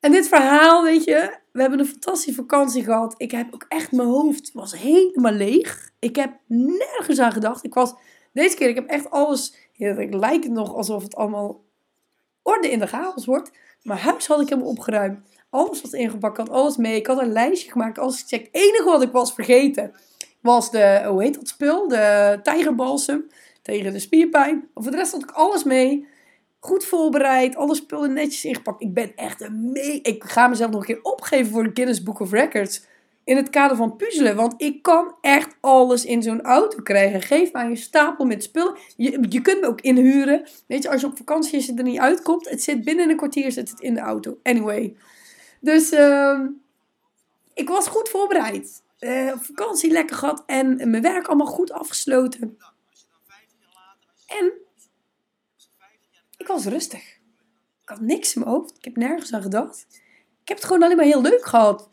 En 0.00 0.12
dit 0.12 0.28
verhaal, 0.28 0.82
weet 0.82 1.04
je, 1.04 1.36
we 1.52 1.60
hebben 1.60 1.78
een 1.78 1.86
fantastische 1.86 2.34
vakantie 2.34 2.84
gehad. 2.84 3.14
Ik 3.16 3.30
heb 3.30 3.54
ook 3.54 3.64
echt, 3.68 3.92
mijn 3.92 4.08
hoofd 4.08 4.52
was 4.52 4.78
helemaal 4.78 5.32
leeg. 5.32 5.90
Ik 5.98 6.16
heb 6.16 6.32
nergens 6.46 7.18
aan 7.18 7.32
gedacht. 7.32 7.64
Ik 7.64 7.74
was, 7.74 7.94
deze 8.32 8.56
keer, 8.56 8.68
ik 8.68 8.74
heb 8.74 8.88
echt 8.88 9.10
alles, 9.10 9.54
het 9.72 10.14
lijkt 10.14 10.48
nog 10.48 10.74
alsof 10.74 11.02
het 11.02 11.14
allemaal 11.14 11.66
orde 12.48 12.70
in 12.70 12.78
de 12.78 12.86
chaos 12.86 13.24
wordt. 13.24 13.50
Maar 13.82 13.98
huis 13.98 14.26
had 14.26 14.40
ik 14.40 14.48
helemaal 14.48 14.70
opgeruimd. 14.70 15.18
Alles 15.50 15.82
was 15.82 15.92
ingepakt, 15.92 16.38
ik 16.38 16.46
had 16.46 16.56
alles 16.56 16.76
mee. 16.76 16.96
Ik 16.96 17.06
had 17.06 17.20
een 17.20 17.32
lijstje 17.32 17.70
gemaakt, 17.70 17.98
alles 17.98 18.20
gecheckt. 18.20 18.46
Het 18.46 18.62
enige 18.62 18.84
wat 18.84 19.02
ik 19.02 19.12
was 19.12 19.34
vergeten 19.34 19.92
was 20.40 20.70
de, 20.70 21.02
hoe 21.06 21.22
heet 21.22 21.34
dat 21.34 21.48
spul? 21.48 21.88
De 21.88 22.38
tijgerbalsem 22.42 23.26
tegen 23.62 23.92
de 23.92 23.98
spierpijn. 23.98 24.68
Voor 24.74 24.90
de 24.90 24.96
rest 24.96 25.12
had 25.12 25.22
ik 25.22 25.30
alles 25.30 25.64
mee. 25.64 26.06
Goed 26.60 26.84
voorbereid, 26.84 27.56
alle 27.56 27.74
spullen 27.74 28.12
netjes 28.12 28.44
ingepakt. 28.44 28.82
Ik 28.82 28.94
ben 28.94 29.12
echt 29.16 29.40
een 29.40 29.72
mee. 29.72 30.00
Ik 30.00 30.24
ga 30.24 30.48
mezelf 30.48 30.70
nog 30.70 30.80
een 30.80 30.86
keer 30.86 31.02
opgeven 31.02 31.52
voor 31.52 31.62
de 31.62 31.70
Guinness 31.74 32.02
Book 32.02 32.20
of 32.20 32.30
Records. 32.30 32.86
In 33.28 33.36
het 33.36 33.50
kader 33.50 33.76
van 33.76 33.96
puzzelen. 33.96 34.36
Want 34.36 34.54
ik 34.56 34.82
kan 34.82 35.14
echt 35.20 35.56
alles 35.60 36.04
in 36.04 36.22
zo'n 36.22 36.42
auto 36.42 36.82
krijgen. 36.82 37.22
Geef 37.22 37.52
mij 37.52 37.64
een 37.64 37.76
stapel 37.76 38.24
met 38.24 38.42
spullen. 38.42 38.76
Je, 38.96 39.26
je 39.28 39.40
kunt 39.40 39.60
me 39.60 39.66
ook 39.66 39.80
inhuren. 39.80 40.48
Weet 40.66 40.82
je, 40.82 40.90
als 40.90 41.00
je 41.00 41.06
op 41.06 41.16
vakantie 41.16 41.58
is, 41.58 41.68
er 41.68 41.82
niet 41.82 41.98
uitkomt. 41.98 42.48
Het 42.48 42.62
zit 42.62 42.84
binnen 42.84 43.10
een 43.10 43.16
kwartier 43.16 43.52
zit 43.52 43.70
het 43.70 43.80
in 43.80 43.94
de 43.94 44.00
auto. 44.00 44.38
Anyway. 44.42 44.96
Dus 45.60 45.92
uh, 45.92 46.40
ik 47.54 47.68
was 47.68 47.88
goed 47.88 48.08
voorbereid. 48.08 48.82
Uh, 49.00 49.32
vakantie 49.36 49.90
lekker 49.90 50.16
gehad 50.16 50.42
en 50.46 50.90
mijn 50.90 51.02
werk 51.02 51.26
allemaal 51.26 51.46
goed 51.46 51.72
afgesloten. 51.72 52.58
En 54.26 54.52
ik 56.36 56.46
was 56.46 56.64
rustig. 56.64 57.02
Ik 57.82 57.88
had 57.88 58.00
niks 58.00 58.34
in 58.34 58.40
mijn 58.40 58.52
hoofd. 58.52 58.76
Ik 58.76 58.84
heb 58.84 58.96
nergens 58.96 59.32
aan 59.32 59.42
gedacht. 59.42 59.86
Ik 60.42 60.48
heb 60.48 60.56
het 60.56 60.66
gewoon 60.66 60.82
alleen 60.82 60.96
maar 60.96 61.06
heel 61.06 61.22
leuk 61.22 61.46
gehad. 61.46 61.88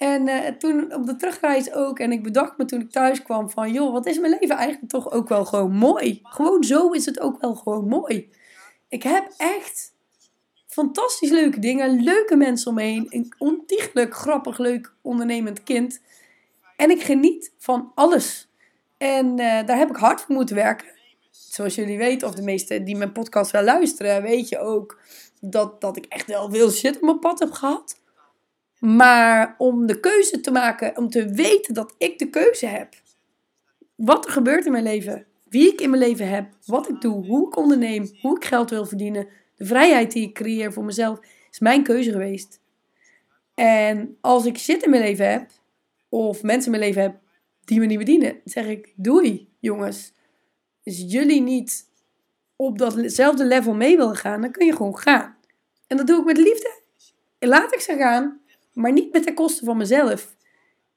En 0.00 0.28
uh, 0.28 0.46
toen 0.46 0.94
op 0.94 1.06
de 1.06 1.16
terugreis 1.16 1.72
ook. 1.72 1.98
En 1.98 2.12
ik 2.12 2.22
bedacht 2.22 2.58
me 2.58 2.64
toen 2.64 2.80
ik 2.80 2.90
thuis 2.90 3.22
kwam 3.22 3.50
van... 3.50 3.72
joh, 3.72 3.92
wat 3.92 4.06
is 4.06 4.18
mijn 4.18 4.32
leven 4.40 4.56
eigenlijk 4.56 4.90
toch 4.90 5.10
ook 5.10 5.28
wel 5.28 5.44
gewoon 5.44 5.72
mooi. 5.72 6.20
Gewoon 6.22 6.64
zo 6.64 6.90
is 6.90 7.06
het 7.06 7.20
ook 7.20 7.40
wel 7.40 7.54
gewoon 7.54 7.88
mooi. 7.88 8.30
Ik 8.88 9.02
heb 9.02 9.32
echt 9.36 9.92
fantastisch 10.66 11.30
leuke 11.30 11.58
dingen. 11.58 12.02
Leuke 12.02 12.36
mensen 12.36 12.70
omheen. 12.70 13.06
Een 13.08 13.34
ontiegelijk 13.38 14.14
grappig, 14.14 14.58
leuk, 14.58 14.92
ondernemend 15.02 15.62
kind. 15.62 16.00
En 16.76 16.90
ik 16.90 17.02
geniet 17.02 17.52
van 17.58 17.92
alles. 17.94 18.48
En 18.98 19.26
uh, 19.26 19.36
daar 19.66 19.78
heb 19.78 19.90
ik 19.90 19.96
hard 19.96 20.20
voor 20.20 20.34
moeten 20.34 20.56
werken. 20.56 20.88
Zoals 21.30 21.74
jullie 21.74 21.98
weten, 21.98 22.28
of 22.28 22.34
de 22.34 22.42
meesten 22.42 22.84
die 22.84 22.96
mijn 22.96 23.12
podcast 23.12 23.50
wel 23.50 23.62
luisteren, 23.62 24.22
weet 24.22 24.48
je 24.48 24.58
ook 24.58 25.00
dat, 25.40 25.80
dat 25.80 25.96
ik 25.96 26.04
echt 26.04 26.26
wel 26.26 26.50
veel 26.50 26.70
shit 26.70 26.96
op 26.96 27.02
mijn 27.02 27.18
pad 27.18 27.38
heb 27.38 27.50
gehad. 27.50 27.99
Maar 28.80 29.54
om 29.58 29.86
de 29.86 30.00
keuze 30.00 30.40
te 30.40 30.50
maken, 30.50 30.96
om 30.96 31.08
te 31.08 31.28
weten 31.28 31.74
dat 31.74 31.94
ik 31.98 32.18
de 32.18 32.30
keuze 32.30 32.66
heb. 32.66 32.94
Wat 33.94 34.24
er 34.24 34.32
gebeurt 34.32 34.66
in 34.66 34.72
mijn 34.72 34.84
leven, 34.84 35.26
wie 35.48 35.72
ik 35.72 35.80
in 35.80 35.90
mijn 35.90 36.02
leven 36.02 36.28
heb, 36.28 36.52
wat 36.66 36.88
ik 36.88 37.00
doe, 37.00 37.26
hoe 37.26 37.46
ik 37.46 37.56
onderneem, 37.56 38.10
hoe 38.20 38.36
ik 38.36 38.44
geld 38.44 38.70
wil 38.70 38.86
verdienen, 38.86 39.28
de 39.56 39.64
vrijheid 39.64 40.12
die 40.12 40.28
ik 40.28 40.34
creëer 40.34 40.72
voor 40.72 40.84
mezelf, 40.84 41.18
is 41.50 41.58
mijn 41.58 41.82
keuze 41.82 42.10
geweest. 42.10 42.60
En 43.54 44.16
als 44.20 44.46
ik 44.46 44.58
shit 44.58 44.82
in 44.82 44.90
mijn 44.90 45.02
leven 45.02 45.30
heb, 45.30 45.50
of 46.08 46.42
mensen 46.42 46.72
in 46.72 46.78
mijn 46.78 46.90
leven 46.90 47.02
heb 47.02 47.18
die 47.64 47.78
me 47.78 47.86
niet 47.86 47.98
bedienen, 47.98 48.40
zeg 48.44 48.66
ik: 48.66 48.92
doei, 48.96 49.48
jongens. 49.58 50.12
Als 50.84 51.04
jullie 51.06 51.40
niet 51.40 51.88
op 52.56 52.78
datzelfde 52.78 53.44
level 53.44 53.74
mee 53.74 53.96
willen 53.96 54.16
gaan, 54.16 54.40
dan 54.40 54.50
kun 54.50 54.66
je 54.66 54.76
gewoon 54.76 54.98
gaan. 54.98 55.36
En 55.86 55.96
dat 55.96 56.06
doe 56.06 56.18
ik 56.18 56.24
met 56.24 56.36
liefde. 56.36 56.80
Laat 57.38 57.74
ik 57.74 57.80
ze 57.80 57.96
gaan, 57.96 58.39
maar 58.72 58.92
niet 58.92 59.12
met 59.12 59.24
de 59.24 59.34
kosten 59.34 59.66
van 59.66 59.76
mezelf. 59.76 60.34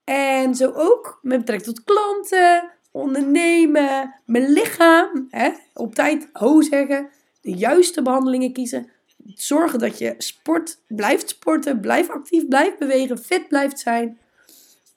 En 0.04 0.56
zo 0.56 0.72
ook 0.76 1.20
met 1.22 1.40
betrekking 1.40 1.76
tot 1.76 1.84
klanten, 1.84 2.72
ondernemen, 2.92 4.16
mijn 4.26 4.50
lichaam. 4.50 5.28
Hè? 5.30 5.50
Op 5.74 5.96
tijd 5.96 6.30
ho 6.34 6.62
zeggen, 6.62 7.10
de 7.42 7.52
juiste 7.52 8.02
behandelingen 8.02 8.54
kiezen. 8.54 8.90
Zorgen 9.26 9.80
dat 9.80 9.98
je 9.98 10.16
sport, 10.18 10.80
blijft 10.88 11.30
sporten, 11.30 11.80
blijft 11.80 12.10
actief, 12.10 12.48
blijft 12.48 12.80
bewegen, 12.80 13.18
fit 13.18 13.48
blijft 13.48 13.80
zijn. 13.80 14.18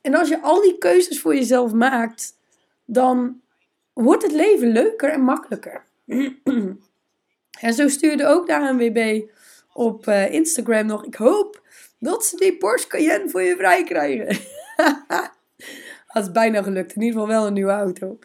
En 0.01 0.15
als 0.15 0.29
je 0.29 0.43
al 0.43 0.61
die 0.61 0.79
keuzes 0.79 1.21
voor 1.21 1.35
jezelf 1.35 1.73
maakt, 1.73 2.39
dan 2.85 3.41
wordt 3.93 4.23
het 4.23 4.33
leven 4.33 4.69
leuker 4.69 5.11
en 5.11 5.21
makkelijker. 5.21 5.85
en 7.61 7.75
zo 7.75 7.89
stuurde 7.89 8.27
ook 8.27 8.47
de 8.47 8.57
ANWB 8.57 9.23
op 9.73 10.07
uh, 10.07 10.33
Instagram 10.33 10.87
nog. 10.87 11.05
Ik 11.05 11.15
hoop 11.15 11.63
dat 12.07 12.25
ze 12.25 12.37
die 12.37 12.57
Porsche 12.57 12.89
Cayenne 12.89 13.29
voor 13.29 13.43
je 13.43 13.57
vrij 13.57 13.85
krijgen. 13.85 14.27
dat 16.13 16.23
is 16.23 16.33
bijna 16.33 16.63
gelukt. 16.63 16.95
In 16.95 17.03
ieder 17.03 17.21
geval 17.21 17.35
wel 17.37 17.47
een 17.47 17.53
nieuwe 17.53 17.73
auto. 17.73 18.19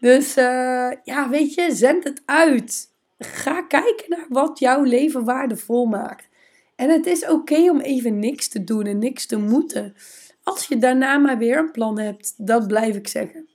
Dus 0.00 0.36
uh, 0.36 0.92
ja, 1.04 1.28
weet 1.28 1.54
je, 1.54 1.74
zend 1.74 2.04
het 2.04 2.22
uit. 2.24 2.90
Ga 3.18 3.62
kijken 3.62 4.04
naar 4.08 4.26
wat 4.28 4.58
jouw 4.58 4.82
leven 4.82 5.24
waardevol 5.24 5.86
maakt. 5.86 6.28
En 6.76 6.90
het 6.90 7.06
is 7.06 7.26
oké 7.28 7.70
om 7.70 7.80
even 7.80 8.18
niks 8.18 8.48
te 8.48 8.64
doen 8.64 8.84
en 8.84 8.98
niks 8.98 9.26
te 9.26 9.36
moeten. 9.36 9.94
Als 10.42 10.66
je 10.66 10.78
daarna 10.78 11.18
maar 11.18 11.38
weer 11.38 11.58
een 11.58 11.70
plan 11.70 11.98
hebt, 11.98 12.34
dat 12.36 12.66
blijf 12.66 12.96
ik 12.96 13.08
zeggen. 13.08 13.48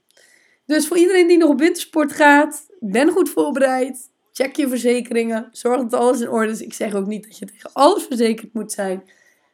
Dus 0.66 0.86
voor 0.86 0.96
iedereen 0.96 1.26
die 1.26 1.38
nog 1.38 1.50
op 1.50 1.58
wintersport 1.58 2.12
gaat, 2.12 2.66
ben 2.80 3.10
goed 3.10 3.30
voorbereid. 3.30 4.10
Check 4.32 4.56
je 4.56 4.68
verzekeringen. 4.68 5.48
Zorg 5.52 5.82
dat 5.82 6.00
alles 6.00 6.20
in 6.20 6.30
orde 6.30 6.52
is. 6.52 6.60
Ik 6.60 6.72
zeg 6.72 6.94
ook 6.94 7.06
niet 7.06 7.24
dat 7.24 7.38
je 7.38 7.46
tegen 7.46 7.70
alles 7.72 8.04
verzekerd 8.04 8.54
moet 8.54 8.72
zijn. 8.72 9.02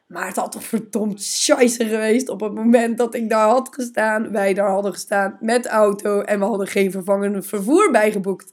Maar 0.09 0.27
het 0.27 0.37
had 0.37 0.53
toch 0.53 0.65
verdomd 0.65 1.23
scheisse 1.23 1.87
geweest 1.87 2.29
op 2.29 2.41
het 2.41 2.55
moment 2.55 2.99
dat 2.99 3.15
ik 3.15 3.29
daar 3.29 3.49
had 3.49 3.69
gestaan. 3.75 4.33
Wij 4.33 4.55
daar 4.55 4.71
hadden 4.71 4.93
gestaan 4.93 5.37
met 5.41 5.67
auto. 5.67 6.21
En 6.21 6.39
we 6.39 6.45
hadden 6.45 6.67
geen 6.67 6.91
vervangende 6.91 7.43
vervoer 7.43 7.91
bijgeboekt. 7.91 8.53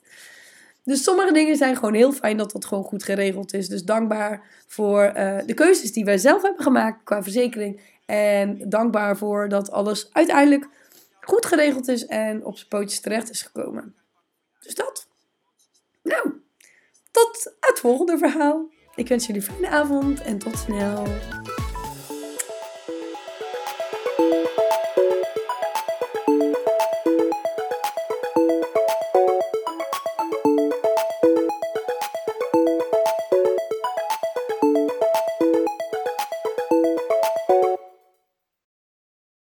Dus 0.84 1.04
sommige 1.04 1.34
dingen 1.34 1.56
zijn 1.56 1.76
gewoon 1.76 1.94
heel 1.94 2.12
fijn 2.12 2.38
dat 2.38 2.52
dat 2.52 2.66
gewoon 2.66 2.84
goed 2.84 3.04
geregeld 3.04 3.54
is. 3.54 3.68
Dus 3.68 3.84
dankbaar 3.84 4.44
voor 4.68 5.04
uh, 5.04 5.38
de 5.46 5.54
keuzes 5.54 5.94
die 5.94 6.06
wij 6.06 6.18
zelf 6.18 6.42
hebben 6.42 6.64
gemaakt 6.64 7.04
qua 7.04 7.24
verzekering. 7.24 7.82
En 8.06 8.70
dankbaar 8.70 9.18
voor 9.18 9.50
dat 9.50 9.72
alles 9.72 10.10
uiteindelijk 10.12 10.68
goed 11.22 11.46
geregeld 11.46 11.88
is 11.88 12.06
en 12.06 12.46
op 12.46 12.58
zijn 12.58 12.70
pootjes 12.70 13.00
terecht 13.00 13.30
is 13.30 13.42
gekomen. 13.42 13.96
Dus 14.60 14.76
dat. 14.76 15.08
Nou, 16.04 16.42
tot 17.12 17.54
het 17.60 17.80
volgende 17.80 18.18
verhaal. 18.18 18.70
Ik 18.96 19.08
wens 19.08 19.26
jullie 19.26 19.42
een 19.42 19.48
fijne 19.48 19.70
avond 19.70 20.22
en 20.22 20.38
tot 20.38 20.58
snel. 20.58 21.04